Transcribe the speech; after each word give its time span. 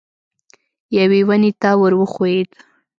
یوې 0.97 1.21
ونې 1.27 1.51
ته 1.61 1.69
ور 1.81 1.93
وښوېد. 1.99 2.49